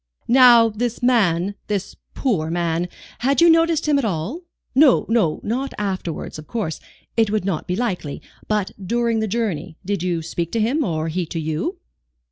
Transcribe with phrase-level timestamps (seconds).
[0.27, 4.41] "Now this man, this poor man, had you noticed him at all?
[4.73, 6.79] No no not afterwards, of course.
[7.15, 8.19] It would not be likely.
[8.47, 9.77] But during the journey.
[9.85, 11.77] Did you speak to him, or he to you?"